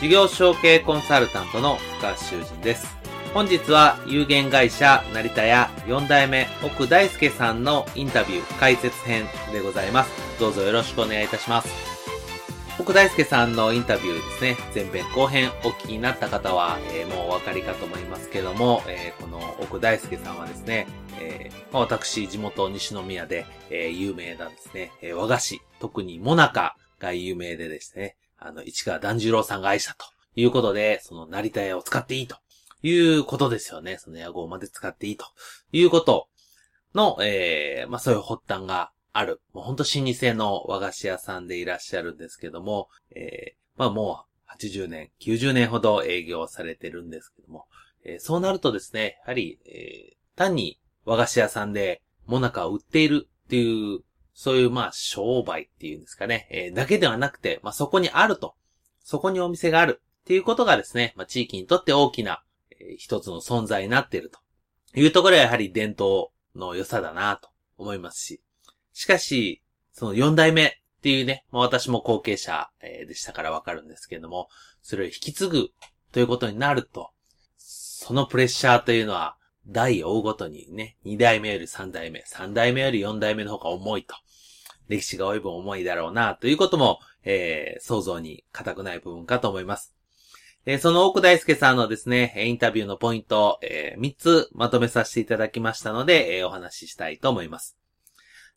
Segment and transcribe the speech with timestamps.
[0.00, 2.86] 事業承継コンサルタントの深橋修人です。
[3.34, 10.10] 本日は有限会社成田屋4代目奥大輔さんのインタビュー解説編でございます。
[10.38, 11.68] どうぞよろしくお願いいたします。
[12.78, 20.86] 奥大輔さんのインタビューですね、前編後編お聞きになった方は、えー、もうお分かりかと思いますけども、えー、この奥大輔さんはですね、
[21.20, 32.36] えー、私、地元西宮で、え有名なんですね、え和菓子、特にモナカが有名でですね、あの、市川團十郎さんが愛したということで、その成田屋を使っていいと
[32.82, 33.98] いうことですよね。
[33.98, 35.26] その屋号まで使っていいと
[35.72, 36.28] いうこと
[36.94, 39.40] の、えー、まあそういう発端がある。
[39.52, 47.66] もうほんと老舗の和菓子屋さんでいらっしゃるんですけども、えー、まあもう80年、90年ほど営業されてるんですけども、
[48.04, 54.00] えー、そうなるとですね、やはり、えー、単に和菓子屋さんでもなかを売っているっていう
[54.38, 58.54] そういうまあ商売っていうんですかね、えー、だけではなくて、まあそこにあると。
[59.02, 64.38] そこにお店があるっていうことがですね、まあ地域にとって大きな、えー、一つの存在になっていると
[64.94, 68.40] いうところはやはり伝統の良さだなと思いますし。
[68.92, 69.60] しかし、
[69.92, 70.70] その四代目っ
[71.02, 74.48] ていうね、まあ私も後継者、えー、でしたからわかるんですけれども、
[74.82, 75.70] それを引き継ぐ
[76.12, 77.10] ということになると、
[77.56, 79.36] そのプレッシャーというのは、
[79.68, 84.14] 代を追うごとにね、二代目より三代目、三代目より四代目の方が重いと。
[84.88, 89.94] 歴史が及ぶ重いだろうな、ということも、えー、想像に固くない部分かと思います。
[90.64, 97.76] えー、その奥大輔さんのですね、インタビューのポイント、えー、3つまとめさせていただきましたので、えー、お話ししたいと思います。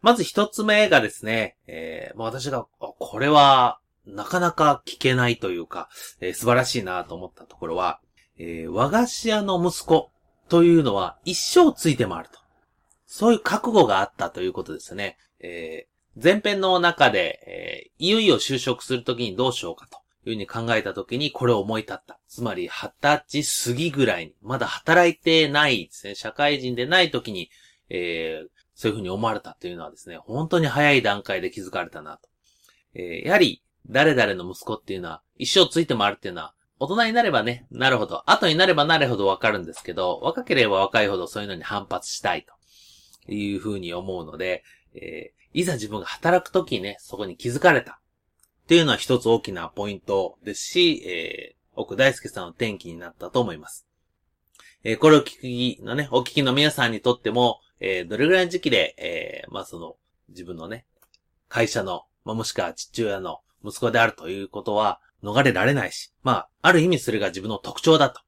[0.00, 5.88] まず1つ目がですね、えー、私が、これは、なかなか聞けないというか、
[6.20, 8.00] えー、素晴らしいなと思ったところは、
[8.38, 10.10] えー、和菓子屋の息子
[10.48, 12.38] というのは一生ついて回ると。
[13.06, 15.16] そういう覚悟があったということですね。
[15.40, 19.98] えー、前編の中で、えー、いよいよ就職するときにどうしようかと
[20.28, 22.18] いうふうに考えたときにこれを思い立った。
[22.28, 27.50] つまり、二十歳過ぎぐらいに、まだ働いてないですね、社会人でないときに、
[27.88, 32.28] えー、そういうふうに思われたというのはですね、本当に早い段階で気づかれたなと。
[32.94, 38.22] えー、やはり、誰々の息子っていうのは、一生ついて回るっていうのは、大人になればね、なるほど。
[38.30, 42.46] 後になればなるほどわかるんですけど、若ければ若いほどそういうのに反発したい
[43.26, 44.62] というふうに思うので、
[44.94, 48.00] えいざ自分が働くときにね、そこに気づかれた。
[48.64, 53.86] っていうのは一つ大きなポイントですし、えー、奥大輔さんの転機になったと思います。
[54.84, 59.96] えー、これを聞きのね、お聞きの皆さんにとっても、えー、どれぐらいの時期で、えー、まあその、
[60.28, 60.84] 自分のね、
[61.48, 68.20] 会社の、まあもしくは父親の息子であるということは逃れられないし、まあ、ある意味それが自分の特徴だと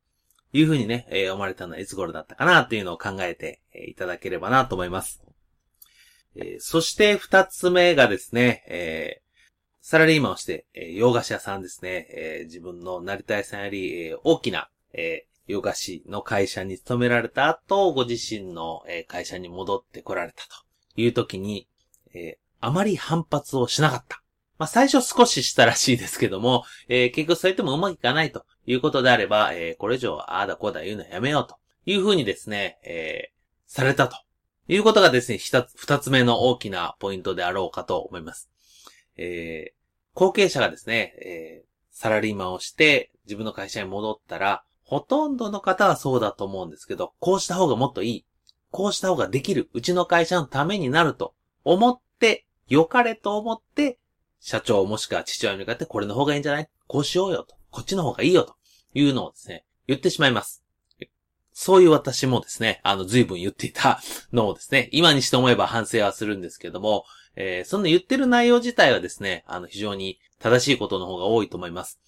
[0.52, 5.22] いうふうにね、えー、思われたのはいつ頃だったかなっていうのを考えて、えー、いただければなと思います。
[6.36, 9.22] えー、そして二つ目がですね、え、
[9.80, 21.66] サラリーマンをして、え、洋菓子屋さんですね、え、自分のなりたいさんより、え、大きな、え、洋菓子の会社に勤められた後、ご自身の、え、会社に戻ってこられたという時に、
[22.14, 24.22] え、あまり反発をしなかった。
[24.60, 31.56] まあ、最初少ししたらしいですけども、えー、結局そう言ってもうまくいかないということであれば、えー、これ以上ああだこうだ言うのやめようと
[31.86, 33.32] いうふうにですね、えー、
[33.66, 34.18] されたと
[34.68, 38.50] いうことがですね、二つ目の大きなポイントであろうかと思います。
[39.16, 39.72] えー、
[40.12, 48.26] 後継者がですね、えー、サラリーマンをして自分の会社に戻ったら、ほとんどの方はそうだと思うんですけど、こうした方がもっといい。
[48.70, 49.70] こうした方ができる。
[49.72, 51.32] うちの会社のためになると
[51.64, 53.99] 思って、良かれと思って、
[54.40, 56.68] 社長もしくは父親に向かってこれの方がいいんじゃない？
[56.86, 57.54] こうしようよと。
[57.70, 58.54] こっちの方がいいよと
[58.94, 60.64] いうのをですね、言ってしまいます。
[61.52, 64.00] そういう私もですね、あの、随分言っていた
[64.32, 67.04] のをですね、今にして思えば反省はするんですけども、
[67.36, 72.00] えー、そんな言ってる内容自体はですね、あの、非常に正しいことの方が多いと思います。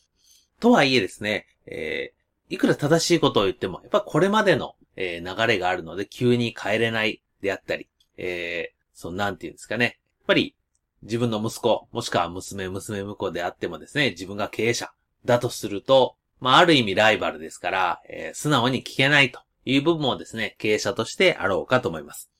[0.58, 9.84] とはいえですね、えー、いくら正しいことを言っても、やっぱこれまでの、えー、流れがあるので急に変えれないであったり、えー、そう、なんていうんですかね。
[9.84, 9.94] やっ
[10.28, 10.54] ぱり、
[11.02, 14.92] 自分の息子、もしくは娘、娘婿であってもですね、自分が経営者
[15.24, 22.30] だとすると、まあ、ある意味ライバルですから、えー、素直に聞けないという部分もですね、経営者としてあろうかと思います。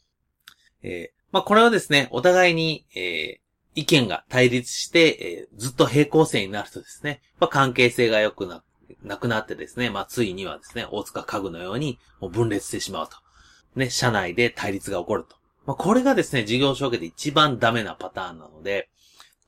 [0.83, 8.63] えー、まあ、これはですね、お互いに、えー、意見が対立して、えー、ずっと平行線になるとですね、まあ、関係性が良くな、
[9.03, 13.17] なくなってですね、まあ、ついにはですね、大塚家具のようにもう分裂してしまうと。
[13.77, 15.37] ね、社内で対立が起こると。
[15.65, 18.89] まあ、これがですね、事業承継で一番ダメなパターンなので、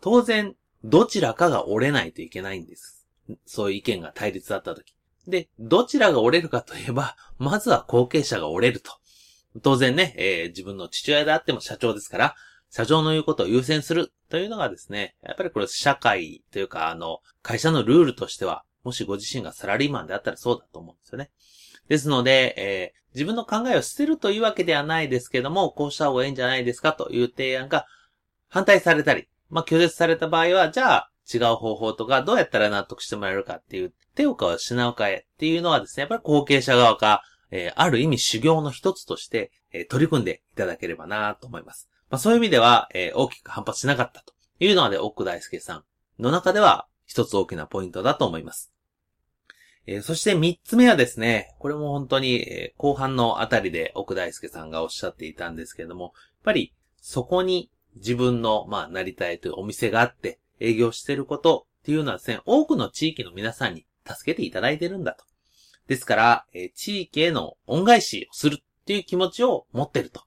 [0.00, 3.06] 当然、どちらかが折れないといけないんです。
[3.46, 4.94] そういう意見が対立だったとき。
[5.26, 8.92] で、どちらが折れるかといえば、まずは後継者が折れると。
[9.62, 12.34] 当然ね、えー、自分の父親であっても社長ですから、
[12.70, 21.30] 社長の言うことを優先するというのがですね、やっぱりこれ社会というか、あの、会社のルールとしては、もしご自身がサラリーマンであったらそうだと思うんですよね。
[21.88, 27.86] ですので、えー、自分の考えを捨てるというわけではないですけども、こうした方がいいんじゃないですかという提案が
[28.48, 41.88] 反対されたり、まあ、拒絶された場合は、じゃあ、違う方法とか、どうやったら納得してもらえるかっていう、手を変わ品を変えっていうのはですね、やっぱり後継者側か、えー、ある意味修行の一つとして、えー、取り組んでいただければなと思います。
[42.10, 45.84] まあ、そういう意味では、えー、大きく反発しなかったというのはで、奥大輔さん
[46.22, 48.73] の中では、一つ大きなポイントだと思います。
[49.86, 56.12] えー、そして三つ目はですね、これも本当に、えー、後半のあたりで奥大輔さんがおっしゃっていたんですけれども、やっ
[56.44, 65.24] ぱりそこに自分の、まあ、なりたいというお店があって、営業してることっていうのはですね、多くの地域の皆さんに助けていただいてるんだと。
[65.86, 70.22] ですから、えー、地域への恩返しをするっていう気持ちを持ってると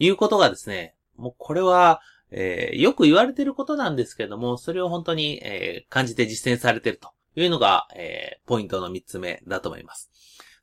[0.00, 10.10] いうことがですね、もうこれは、えー、よく言われてることなんですけども、それを本当に、えー、感じて実践されてるとというのが、えー、ポイントの三つ目だと思います。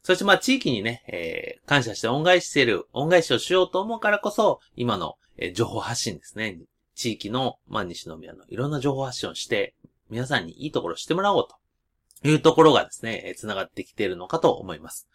[0.03, 6.59] そしてまあ地域にね、えー、感謝して恩返ししている、恩返しをしようと思うからこそ、今の、えー、情報発信ですね。
[6.93, 9.73] 地域の、まあ西宮のいろんな情報発信をして、
[10.09, 15.07] 皆さんにいいところをしてもらおうというところがですね、えー、繋がってきているのかと思います。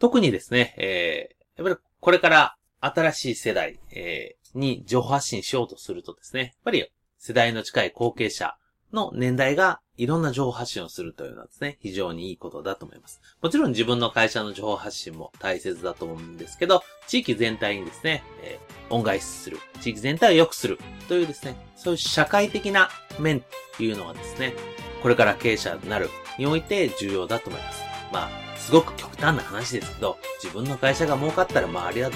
[0.00, 8.56] 特にですね、えー、やっぱりこれから新しい世代、えー、に情報発信しようとするとですね、やっぱり世代の近い後継者
[8.92, 13.20] の年代がいろんな情報発信をするというのはですね、非常にいいことだと思います。
[13.42, 22.88] もちろん自分の会社の情報発信も大切だと思うんですけど、地域全体にですね、えー、恩返しする、地域全体を良くするというですね、そういう社会的な
[23.18, 23.42] 面
[23.76, 24.54] というのはですね、
[25.02, 26.08] これから経営者になる
[26.38, 27.82] において重要だと思います。
[28.10, 32.10] まあ、すごく極端な話ですけど、自分の会社が儲かったら周りは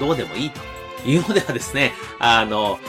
[0.00, 0.60] どうでもいいと
[1.08, 2.80] いうのではですね、あの、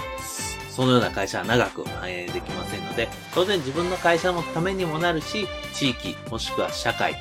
[0.80, 7.12] そのような会社は長く反映できませんので、当然自分の会社のためにもなるし、地域、もしくは社会、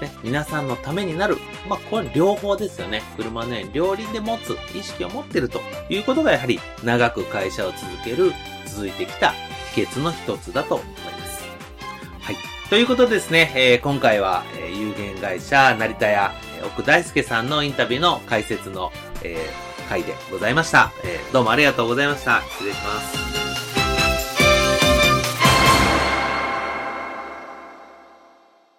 [0.00, 1.36] ね、皆さんのためになる。
[1.68, 3.02] まあ、これ両方ですよね。
[3.18, 5.60] 車の両輪で持つ意識を持ってると
[5.90, 8.32] いうことがやはり長く会社を続ける、
[8.64, 9.34] 続いてきた
[9.74, 11.44] 秘訣の一つだと思います。
[12.22, 12.36] はい。
[12.70, 16.32] ということですね、えー、今回は、えー、有限会社成田屋、
[16.64, 18.90] 奥大輔さんのインタビューの解説の、
[19.22, 20.92] えー回でございました。
[21.04, 22.40] えー、どうもありがとうございました。
[22.42, 23.51] 失礼します。